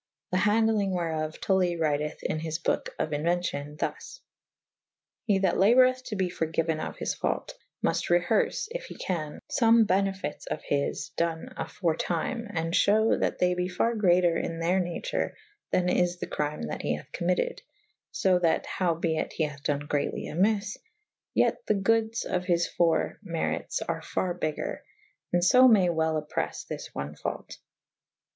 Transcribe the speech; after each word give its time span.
The 0.31 0.37
handelynge 0.39 0.95
wherof 0.95 1.39
Tully 1.39 1.75
wryteth 1.77 2.23
in 2.23 2.39
his 2.39 2.57
boke 2.57 2.89
of 2.97 3.11
inuencion 3.11 3.77
thus. 3.77 4.19
He 5.25 5.37
that 5.37 5.57
laboreth 5.57 6.03
to 6.05 6.15
be 6.15 6.27
forgyue/z 6.27 6.79
of 6.79 6.97
his 6.97 7.13
faut 7.13 7.53
/ 7.69 7.83
mul't 7.83 8.07
reherce 8.09 8.67
(yf 8.75 8.81
he 8.85 8.95
can) 8.95 9.37
fome 9.51 9.83
benefytes 9.85 10.47
of 10.47 10.63
his 10.63 11.09
/ 11.11 11.17
done 11.17 11.53
afore 11.55 11.95
tvme 11.95 12.49
/ 12.49 12.49
and 12.51 12.73
fhewe 12.73 13.19
tha 13.21 13.37
they 13.39 13.53
be 13.53 13.67
farre 13.69 13.93
greater 13.95 14.35
in 14.35 14.59
theyr 14.59 14.79
nature 14.81 15.37
than 15.69 15.87
is 15.87 16.17
the 16.17 16.25
cryme 16.25 16.63
that 16.67 16.81
he 16.81 16.95
hathe 16.97 17.11
commytted 17.13 17.59
/ 17.89 18.11
fo 18.23 18.39
that 18.39 18.65
(how 18.65 18.95
be 18.95 19.17
it 19.19 19.33
he 19.33 19.43
hath 19.43 19.61
done 19.61 19.81
greatly 19.81 20.25
amyffe) 20.25 20.77
yet 21.35 21.63
the 21.67 21.75
goodes" 21.75 22.25
of 22.25 22.45
his 22.45 22.65
fore 22.65 23.19
merites 23.23 23.83
are 23.87 24.01
farre 24.01 24.33
bj'gger 24.35 24.79
/ 25.05 25.31
and 25.31 25.45
fo 25.45 25.67
may 25.67 25.89
wel 25.91 26.19
oppreffe 26.19 26.65
this 26.65 26.89
one 26.95 27.13
faut. 27.15 27.59